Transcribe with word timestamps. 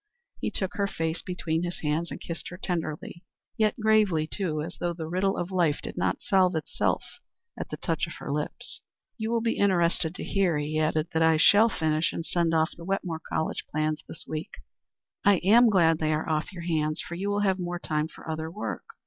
He 0.39 0.49
took 0.49 0.77
her 0.77 0.87
face 0.87 1.21
between 1.21 1.61
his 1.61 1.81
hands 1.81 2.09
and 2.09 2.19
kissed 2.19 2.47
her 2.49 2.57
tenderly; 2.57 3.23
yet 3.55 3.79
gravely, 3.79 4.25
too, 4.25 4.63
as 4.63 4.77
though 4.79 4.93
the 4.93 5.05
riddle 5.07 5.37
of 5.37 5.51
life 5.51 5.79
did 5.79 5.95
not 5.95 6.23
solve 6.23 6.55
itself 6.55 7.03
at 7.55 7.69
the 7.69 7.77
touch 7.77 8.07
of 8.07 8.13
her 8.15 8.31
lips. 8.31 8.81
"You 9.19 9.29
will 9.29 9.41
be 9.41 9.59
interested 9.59 10.15
to 10.15 10.23
hear," 10.23 10.57
he 10.57 10.79
added, 10.79 11.09
"that 11.13 11.21
I 11.21 11.37
shall 11.37 11.69
finish 11.69 12.13
and 12.13 12.25
send 12.25 12.51
off 12.51 12.71
the 12.75 12.83
Wetmore 12.83 13.21
College 13.31 13.63
plans 13.69 14.03
this 14.07 14.25
week." 14.27 14.55
"I 15.23 15.35
am 15.43 15.69
glad 15.69 15.99
they 15.99 16.11
are 16.13 16.27
off 16.27 16.51
your 16.51 16.63
hands, 16.63 16.99
for 16.99 17.13
you 17.13 17.29
will 17.29 17.41
have 17.41 17.59
more 17.59 17.77
time 17.77 18.07
for 18.07 18.27
other 18.27 18.49
work." 18.49 18.81